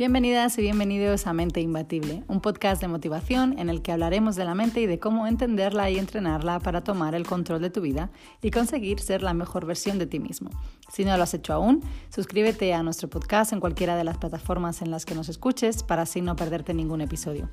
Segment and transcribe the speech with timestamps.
[0.00, 4.46] Bienvenidas y bienvenidos a Mente Imbatible, un podcast de motivación en el que hablaremos de
[4.46, 8.10] la mente y de cómo entenderla y entrenarla para tomar el control de tu vida
[8.40, 10.48] y conseguir ser la mejor versión de ti mismo.
[10.90, 14.80] Si no lo has hecho aún, suscríbete a nuestro podcast en cualquiera de las plataformas
[14.80, 17.50] en las que nos escuches para así no perderte ningún episodio.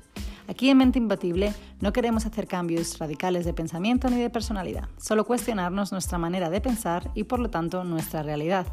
[0.48, 5.26] Aquí en Mente Imbatible no queremos hacer cambios radicales de pensamiento ni de personalidad, solo
[5.26, 8.66] cuestionarnos nuestra manera de pensar y por lo tanto nuestra realidad.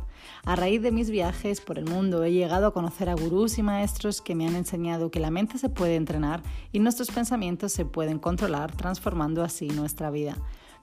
[0.46, 3.62] A raíz de mis viajes por el mundo he llegado a conocer a gurús y
[3.62, 6.41] maestros que me han enseñado que la mente se puede entrenar
[6.72, 10.38] y nuestros pensamientos se pueden controlar transformando así nuestra vida.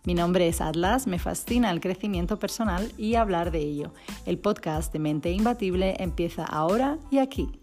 [0.05, 3.95] Mi nombre es Atlas, me fascina el crecimiento personal y hablar de ello.
[4.27, 7.62] El podcast de Mente Imbatible empieza ahora y aquí.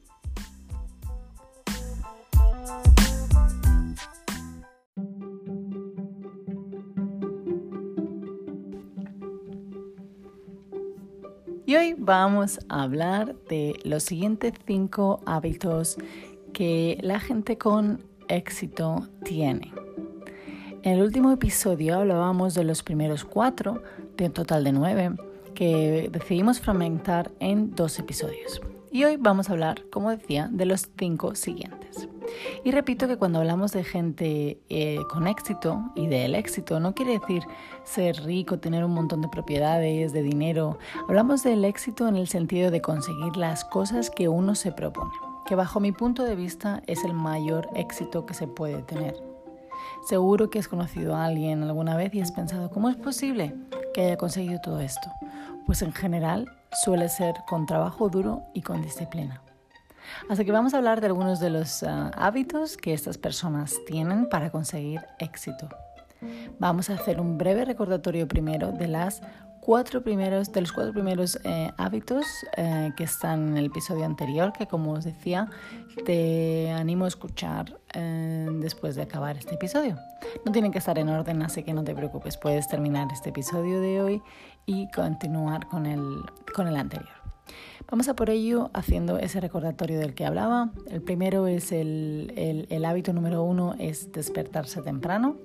[11.69, 15.97] Y hoy vamos a hablar de los siguientes cinco hábitos
[16.51, 19.71] que la gente con éxito tiene.
[20.81, 23.83] En el último episodio hablábamos de los primeros cuatro,
[24.17, 25.11] de un total de nueve,
[25.53, 28.61] que decidimos fragmentar en dos episodios.
[28.91, 32.09] Y hoy vamos a hablar, como decía, de los cinco siguientes.
[32.63, 37.19] Y repito que cuando hablamos de gente eh, con éxito y del éxito, no quiere
[37.19, 37.43] decir
[37.83, 40.77] ser rico, tener un montón de propiedades, de dinero.
[41.07, 45.11] Hablamos del éxito en el sentido de conseguir las cosas que uno se propone,
[45.45, 49.15] que bajo mi punto de vista es el mayor éxito que se puede tener.
[50.07, 53.55] Seguro que has conocido a alguien alguna vez y has pensado, ¿cómo es posible
[53.93, 55.09] que haya conseguido todo esto?
[55.65, 56.45] Pues en general
[56.83, 59.41] suele ser con trabajo duro y con disciplina.
[60.29, 64.29] Así que vamos a hablar de algunos de los ah, hábitos que estas personas tienen
[64.29, 65.69] para conseguir éxito.
[66.59, 69.21] Vamos a hacer un breve recordatorio primero de las
[69.61, 72.25] cuatro primeros, de los cuatro primeros eh, hábitos
[72.57, 75.49] eh, que están en el episodio anterior, que como os decía,
[76.05, 79.97] te animo a escuchar eh, después de acabar este episodio.
[80.45, 83.79] No tienen que estar en orden, así que no te preocupes, puedes terminar este episodio
[83.79, 84.21] de hoy
[84.65, 86.01] y continuar con el,
[86.55, 87.18] con el anterior.
[87.89, 90.71] Vamos a por ello haciendo ese recordatorio del que hablaba.
[90.89, 95.37] El primero es el, hábito número uno es despertarse temprano.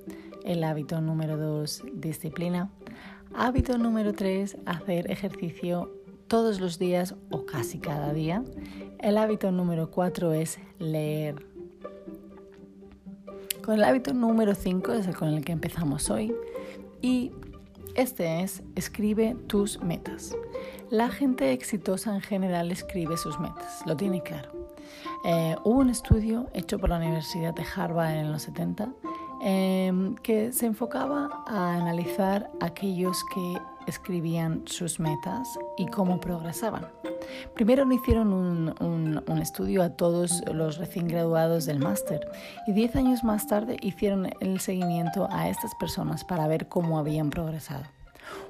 [0.45, 2.71] El hábito número dos, disciplina.
[3.37, 5.91] Hábito número 3, hacer ejercicio
[6.29, 8.45] todos los días o casi cada día.
[9.01, 11.45] El hábito número 4 es leer.
[13.65, 16.33] Con el hábito número 5 es el con el que empezamos hoy.
[17.03, 17.33] Y
[17.95, 20.37] este es escribe tus metas.
[20.91, 24.51] La gente exitosa en general escribe sus metas, lo tiene claro.
[25.25, 28.93] Eh, hubo un estudio hecho por la Universidad de Harvard en los 70
[29.47, 36.87] Em, que se enfocaba a analizar aquellos que escribían sus metas y cómo progresaban.
[37.55, 42.27] Primero hicieron un, un, estudio a todos los recién graduados del máster
[42.67, 47.31] y diez años más tarde hicieron el seguimiento a estas personas para ver cómo habían
[47.31, 47.85] progresado.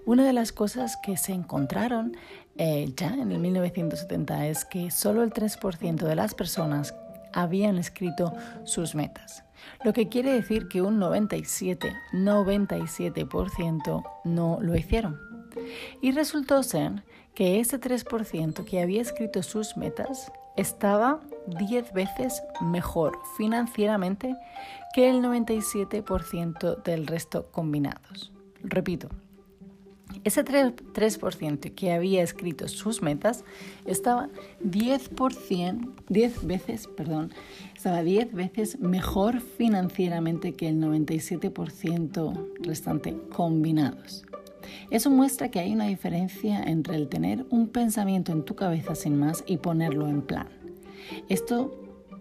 [0.06, 2.16] Una de las cosas que se encontraron
[2.56, 6.95] eh, ya en el 1970 es que solo el 3% de las personas
[7.34, 8.33] habían escrito
[8.65, 9.45] sus metas
[9.84, 15.21] lo que quiere decir que un 97, 97% no lo hicieron.
[16.00, 23.19] Y resultó ser que ese 3% que había escrito sus metas estaba 10 veces mejor
[23.37, 24.34] financieramente
[24.95, 28.33] que el 97% del resto combinados.
[28.62, 29.09] Repito,
[30.22, 33.44] ese 3%, que había escrito sus metas
[33.84, 34.28] estaba
[34.64, 37.32] 10%, 10 veces, perdón,
[37.76, 44.24] estaba 10 veces mejor financieramente que el 97% restante combinados.
[44.91, 49.19] Eso muestra que hay una diferencia entre el tener un pensamiento en tu cabeza sin
[49.19, 50.48] más y ponerlo en plan.
[51.28, 51.80] Esto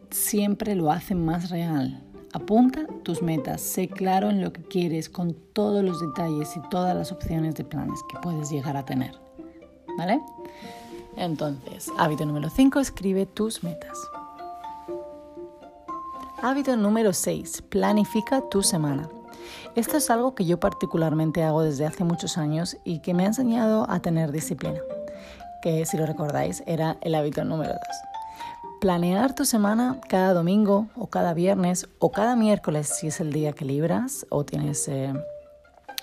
[0.09, 2.03] siempre lo hace más real,
[2.33, 6.95] Apunta tus metas, sé claro en lo que quieres con todos los detalles y todas
[6.95, 9.12] las opciones de planes que puedes llegar a tener.
[10.00, 10.19] ¿Vale?
[11.15, 13.95] Entonces, hábito número 5, escribe tus metas.
[16.41, 19.07] Hábito número 6, planifica tu semana.
[19.75, 23.27] Esto es algo que yo particularmente hago desde hace muchos años y que me ha
[23.27, 24.80] enseñado a tener disciplina,
[25.62, 28.12] que si lo recordáis era el hábito número 2.
[28.83, 33.53] Planear tu semana cada domingo o cada viernes o cada miércoles si es el día
[33.53, 35.13] que libras o tienes eh,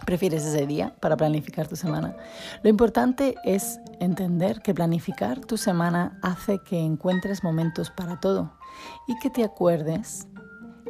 [0.06, 2.16] prefieres ese día para planificar tu semana.
[2.62, 8.50] Lo importante es entender que planificar tu semana hace que encuentres momentos para todo
[9.06, 10.26] y que te acuerdes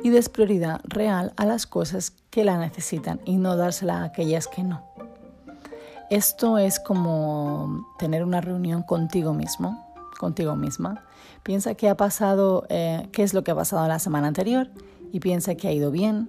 [0.04, 4.46] y des prioridad real a las cosas que la necesitan y no dársela a aquellas
[4.46, 4.86] que no.
[6.08, 9.89] Esto es como tener una reunión contigo mismo
[10.20, 11.02] contigo misma.
[11.42, 14.68] Piensa qué ha pasado, eh, qué es lo que ha pasado la semana anterior
[15.10, 16.28] y piensa que ha ido bien,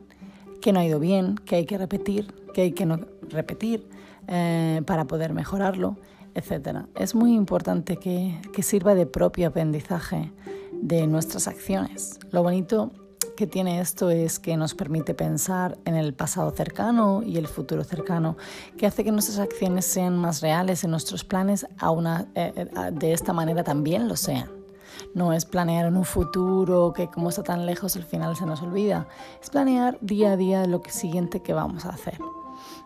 [0.62, 3.90] que no ha ido bien, que hay que repetir, que hay que no repetir
[4.28, 5.98] eh, para poder mejorarlo,
[6.36, 6.86] etc.
[6.96, 10.32] Es muy importante que, que sirva de propio aprendizaje
[10.72, 12.18] de nuestras acciones.
[12.32, 12.92] Lo bonito
[13.36, 17.83] que tiene esto es que nos permite pensar en el pasado cercano y el futuro
[17.83, 18.38] cercano,
[18.78, 22.92] que hace que nuestras acciones sean más reales y nuestros planes a una, eh, eh,
[22.92, 24.50] de esta manera también lo sean.
[25.13, 28.62] No es planear en un futuro que como está tan lejos al final se nos
[28.62, 29.07] olvida.
[29.42, 32.19] Es planear día a día lo siguiente que vamos a hacer.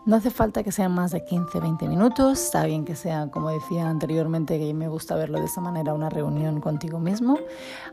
[0.06, 2.40] No hace falta que sean más de 15, 20 minutos.
[2.40, 6.08] Está bien que sea, como decía anteriormente, que me gusta verlo de esta manera, una
[6.08, 7.38] reunión contigo mismo.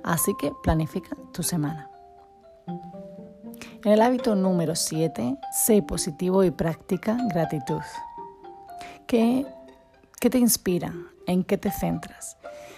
[0.03, 1.92] Así que planifica tu semana.
[2.67, 7.81] En el hábito número 7, sé positivo y practica gratitud.
[9.07, 9.45] ¿Qué,
[10.19, 10.93] ¿Qué te inspira?
[11.27, 12.37] ¿En qué te centras?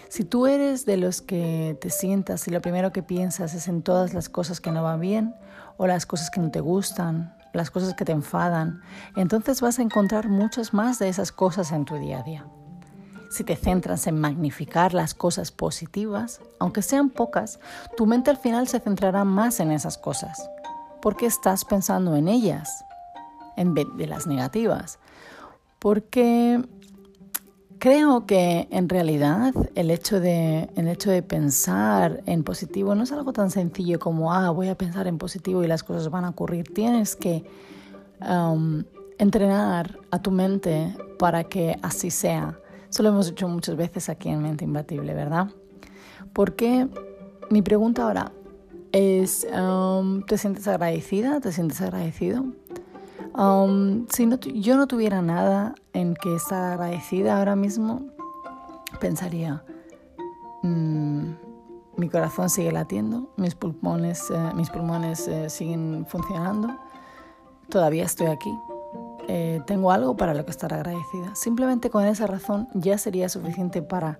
[0.09, 3.81] Si tú eres de los que te sientas y lo primero que piensas es en
[3.81, 5.35] todas las cosas que no van bien
[5.77, 8.81] o las cosas que no te gustan, las cosas que te enfadan,
[9.15, 12.45] entonces vas a encontrar muchas más de esas cosas en tu día a día.
[13.35, 17.59] Si te centras en magnificar las cosas positivas, aunque sean pocas,
[17.97, 20.49] tu mente al final se centrará más en esas cosas,
[21.01, 22.85] porque estás pensando en ellas
[23.57, 24.99] en vez de las negativas.
[25.79, 26.63] Porque
[27.77, 33.11] creo que en realidad el hecho, de, el hecho de pensar en positivo no es
[33.11, 36.29] algo tan sencillo como, ah, voy a pensar en positivo y las cosas van a
[36.29, 36.73] ocurrir.
[36.73, 37.43] Tienes que
[38.21, 38.85] um,
[39.17, 42.57] entrenar a tu mente para que así sea.
[42.95, 45.49] Eso lo hemos hecho muchas veces aquí en Mente Imbatible, ¿verdad?
[46.31, 46.87] Porque
[47.49, 48.31] mi pregunta ahora
[48.93, 51.41] es, um, ¿te sientes agradecida?
[51.41, 52.45] ¿Te sientes agradecido?
[53.37, 54.29] Um, si
[54.61, 58.01] yo no tuviera nada en que estar agradecida ahora mismo,
[59.01, 59.61] pensaría,
[60.63, 61.31] mm,
[61.97, 66.69] mi corazón sigue latiendo, mis pulmones, eh, mis pulmones eh, siguen funcionando,
[67.67, 68.57] todavía estoy aquí,
[69.27, 71.35] eh, tengo algo para lo que estar agradecida.
[71.35, 74.19] Simplemente con esa razón ya sería suficiente para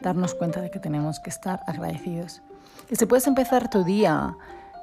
[0.00, 2.42] darnos cuenta de que tenemos que estar agradecidos.
[2.90, 4.36] Y si puedes empezar tu día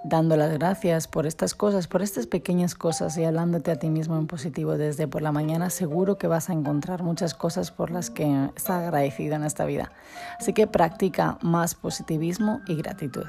[0.03, 4.17] dando las gracias por estas cosas, por estas pequeñas cosas y hablándote a ti mismo
[4.17, 8.09] en positivo desde por la mañana, seguro que vas a encontrar muchas cosas por las
[8.09, 9.91] que estás agradecido en esta vida.
[10.39, 13.27] Así que practica más positivismo y gratitud.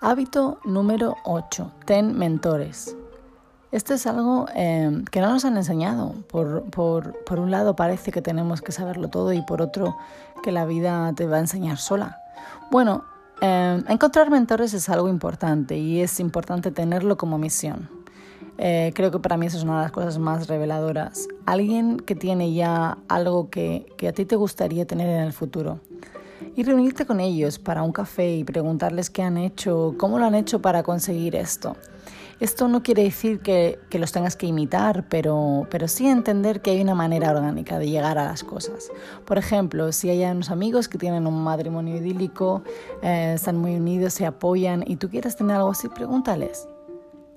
[0.00, 1.70] Hábito número 8.
[1.86, 2.96] Ten mentores.
[3.72, 6.14] Esto es algo eh, que no nos han enseñado.
[6.28, 9.96] Por, por, por un lado parece que tenemos que saberlo todo y por otro
[10.42, 12.20] que la vida te va a enseñar sola.
[12.70, 13.04] Bueno,
[13.40, 17.88] eh, encontrar mentores es algo importante y es importante tenerlo como misión.
[18.58, 21.26] Eh, creo que para mí eso es una de las cosas más reveladoras.
[21.46, 25.80] Alguien que tiene ya algo que, que a ti te gustaría tener en el futuro.
[26.56, 30.34] Y reunirte con ellos para un café y preguntarles qué han hecho, cómo lo han
[30.34, 31.74] hecho para conseguir esto.
[32.42, 36.80] Esto no quiere decir que, los tengas que imitar, pero, pero sí entender que hay
[36.80, 38.90] una manera orgánica de llegar a las cosas.
[39.24, 42.64] Por ejemplo, si hay unos amigos que tienen un matrimonio idílico,
[43.00, 46.66] eh, están muy unidos, se apoyan y tú quieres tener algo así, pregúntales.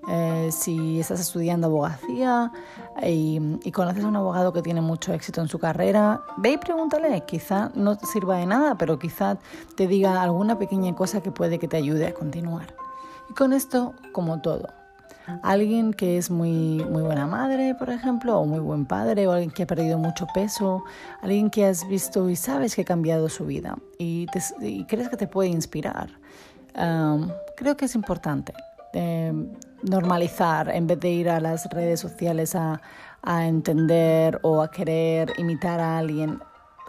[0.10, 2.52] Eh, si estás estudiando abogacía
[3.04, 6.58] y, y, conoces a un abogado que tiene mucho éxito en su carrera, ve y
[6.58, 7.22] pregúntale.
[7.28, 9.38] Quizá no te sirva de nada, pero quizá
[9.76, 12.74] te diga alguna pequeña cosa que puede que te ayude a continuar.
[13.30, 14.68] Y con esto, como todo,
[15.42, 19.52] Alguien que es muy, muy buena madre, por ejemplo, o muy buen padre, o alguien
[19.52, 20.84] que ha perdido mucho peso,
[21.22, 24.28] alguien que has visto y sabes que ha cambiado su vida y,
[24.88, 26.10] crees que te puede inspirar.
[27.58, 28.54] creo que es importante
[28.94, 29.50] em,
[29.84, 32.82] normalizar en vez de ir a las redes sociales a,
[33.28, 36.40] entender o a querer imitar a alguien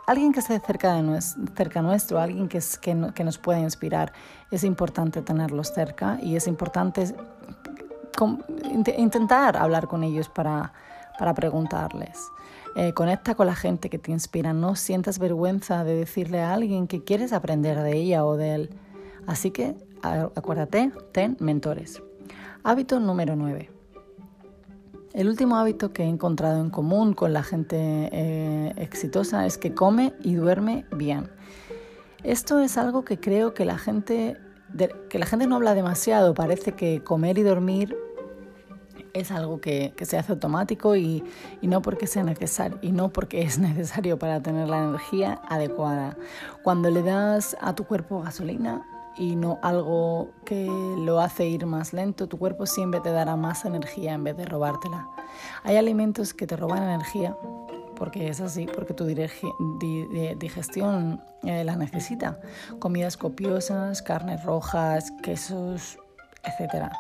[0.06, 1.20] alguien que esté cerca, de
[1.56, 4.12] cerca nuestro, alguien que, es, que, que, nos pueda inspirar,
[4.50, 7.14] es importante tenerlos cerca y es importante
[8.96, 10.72] intentar hablar con ellos para,
[11.18, 12.30] para preguntarles.
[12.76, 14.52] Eh, conecta con la gente que te inspira.
[14.52, 18.70] No sientas vergüenza de decirle a alguien que quieres aprender de ella o de él.
[19.26, 22.02] Así que acuérdate, ten mentores.
[22.62, 23.70] Hábito número 9.
[25.14, 27.76] El último hábito que he encontrado en común con la gente
[28.12, 31.30] eh, exitosa es que come y duerme bien.
[32.22, 34.36] Esto es algo que creo que la gente
[35.08, 36.34] que la gente no habla demasiado.
[36.34, 37.96] Parece que comer y dormir
[39.20, 41.24] es algo que, se hace automático y,
[41.62, 46.16] no porque sea necesario y no porque es necesario para tener la energía adecuada.
[46.62, 51.92] Cuando le das a tu cuerpo gasolina y no algo que lo hace ir más
[51.92, 55.08] lento, tu cuerpo siempre te dará más energía en vez de robártela.
[55.64, 57.36] Hay alimentos que te roban energía
[57.96, 59.06] porque es así, porque tu
[60.38, 62.38] digestión eh, la necesita.
[62.78, 65.98] Comidas copiosas, carnes rojas, quesos,
[66.46, 66.90] etc.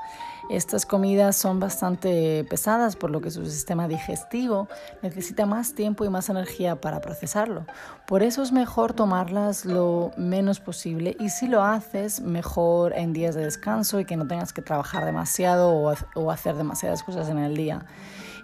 [0.48, 4.68] Estas comidas son bastante pesadas, por lo que su sistema digestivo
[5.02, 7.66] necesita más tiempo y más energía para procesarlo.
[8.06, 13.34] Por eso es mejor tomarlas lo menos posible y si lo haces, mejor en días
[13.34, 15.70] de descanso y que no tengas que trabajar demasiado
[16.14, 17.86] o hacer demasiadas cosas en el día.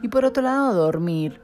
[0.02, 1.40] Y por otro lado, dormir.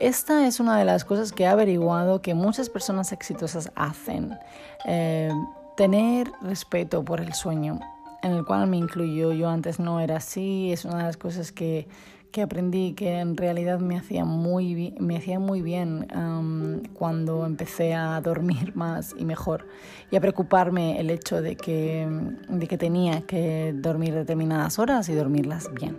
[0.00, 4.38] Esta es una de las cosas que he averiguado que muchas personas exitosas hacen.
[4.86, 5.30] Eh,
[5.76, 7.78] tener respeto por el sueño
[8.22, 9.32] en el cual me incluyo.
[9.32, 11.88] Yo antes no era así, es una de las cosas que,
[12.30, 16.06] que aprendí que en realidad me hacía muy, me hacía muy bien
[16.94, 19.66] cuando empecé a dormir más y mejor
[20.10, 22.06] y a preocuparme el hecho de que,
[22.48, 25.98] de que tenía que dormir determinadas horas y dormirlas bien.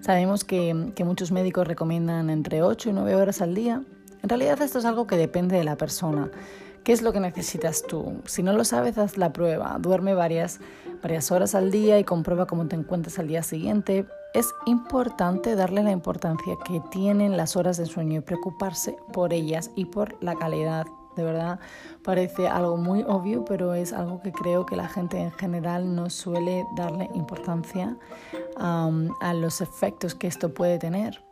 [0.00, 3.82] Sabemos que, que muchos médicos recomiendan entre 8 y 9 horas al día.
[4.22, 6.30] En realidad esto es algo que depende de la persona.
[6.84, 8.22] ¿Qué es lo que necesitas tú?
[8.24, 9.76] Si no lo sabes, haz la prueba.
[9.78, 10.60] Duerme varias,
[11.02, 14.06] varias horas al día y comprueba cómo te encuentras al día siguiente.
[14.34, 19.70] Es importante darle la importancia que tienen las horas de sueño y preocuparse por ellas
[19.76, 20.86] y por la calidad.
[21.16, 21.58] De verdad,
[22.04, 26.10] parece algo muy obvio, pero es algo que creo que la gente en general no
[26.10, 27.96] suele darle importancia
[28.56, 31.27] a los efectos que esto puede tener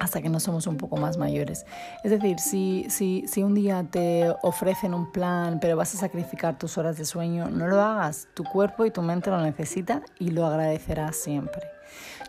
[0.00, 1.64] hasta que no somos un poco más mayores.
[2.02, 6.58] Es decir, si, si, si un día te ofrecen un plan, pero vas a sacrificar
[6.58, 8.28] tus horas de sueño, no lo hagas.
[8.34, 11.62] Tu cuerpo y tu mente lo necesitan y lo agradecerás siempre.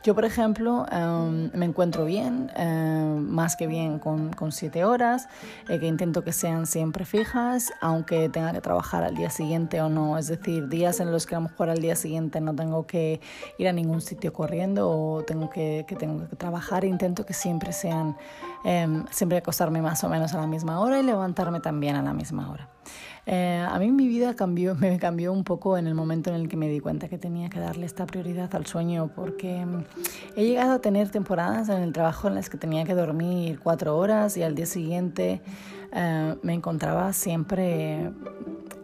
[0.04, 5.28] Yo, por ejemplo, em, me encuentro bien, em, más que bien con, con siete horas,
[5.68, 9.90] eh, que intento que sean siempre fijas, aunque tenga que trabajar al día siguiente o
[9.90, 10.18] no.
[10.20, 13.20] Es decir, días en los que a lo mejor al día siguiente no tengo que
[13.58, 17.74] ir a ningún sitio corriendo o tengo que, que tengo que trabajar, intento que siempre
[17.74, 18.16] sean,
[18.64, 22.14] em, siempre acostarme más o menos a la misma hora y levantarme también a la
[22.14, 22.70] misma hora.
[23.28, 26.48] Eh, a mí mi vida cambió, me cambió un poco en el momento en el
[26.48, 29.84] que me di cuenta que tenía que darle esta prioridad al sueño porque mm,
[30.36, 33.98] he llegado a tener temporadas en el trabajo en las que tenía que dormir cuatro
[33.98, 35.42] horas y al día siguiente
[35.92, 38.12] eh, me encontraba siempre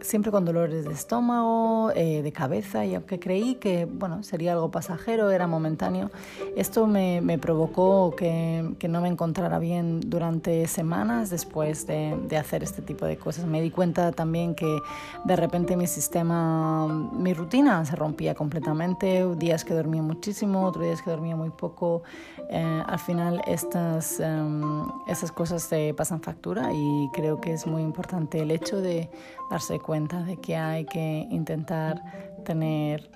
[0.02, 4.70] siempre con dolores de estómago, eh, de cabeza, y aunque creí que bueno, sería algo
[4.70, 6.10] pasajero, era momentáneo,
[6.56, 12.36] esto me, me provocó que, que, no me encontrara bien durante semanas después de, de,
[12.36, 13.46] hacer este tipo de cosas.
[13.46, 14.78] Me di cuenta también que
[15.24, 21.02] de repente mi sistema, mi rutina se rompía completamente, días que dormía muchísimo, otros días
[21.02, 22.02] que dormía muy poco.
[22.50, 27.82] Eh, al final estas, um, estas cosas se pasan factura y creo que es muy
[27.82, 29.10] importante el hecho de
[29.50, 32.02] darse cuenta de que hay que intentar
[32.44, 33.10] tener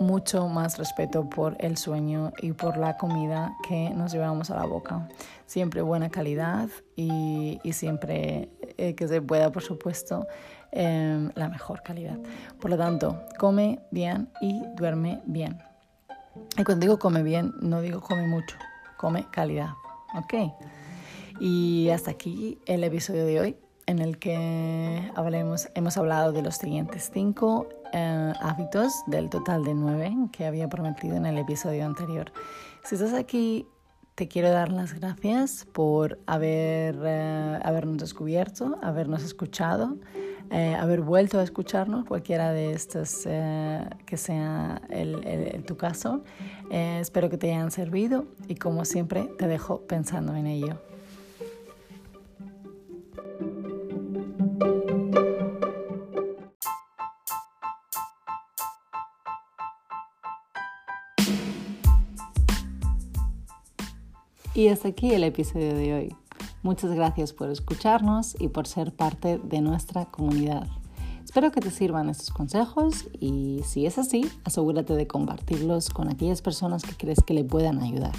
[0.00, 4.66] mucho más respeto por el sueño y por la comida que nos llevamos a la
[4.66, 5.08] boca.
[5.46, 10.26] Siempre buena calidad y, y siempre eh, que se pueda, por supuesto,
[10.72, 12.18] eh, la mejor calidad.
[12.60, 15.58] Por lo tanto, come bien y duerme bien.
[16.58, 18.56] Y cuando digo come bien, no digo come mucho,
[18.96, 19.70] come calidad.
[20.16, 20.34] ¿Ok?
[21.40, 26.56] Y hasta aquí el episodio de hoy en el que hablemos, hemos hablado de los
[26.56, 32.32] siguientes cinco eh, hábitos del total de nueve que había prometido en el episodio anterior.
[32.82, 33.66] Si estás aquí,
[34.14, 39.96] te quiero dar las gracias por haber, eh, habernos descubierto, habernos escuchado,
[40.50, 46.22] eh, haber vuelto a escucharnos, cualquiera de estos que sea el, tu caso.
[46.70, 50.93] espero que te hayan servido y como siempre te dejo pensando en ello.
[64.54, 66.14] Y hasta aquí el episodio de hoy.
[66.62, 70.68] Muchas gracias por escucharnos y por ser parte de nuestra comunidad.
[71.24, 76.40] Espero que te sirvan estos consejos y si es así, asegúrate de compartirlos con aquellas
[76.40, 78.14] personas que crees que le puedan ayudar.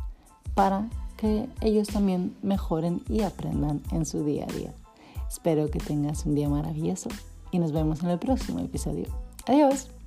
[0.54, 4.72] para que ellos también mejoren y aprendan en su día a día.
[5.28, 7.08] Espero que tengas un día maravilloso
[7.50, 9.06] y nos vemos en el próximo episodio.
[9.46, 9.99] Adiós.